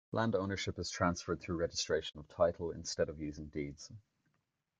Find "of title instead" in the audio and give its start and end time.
2.17-3.07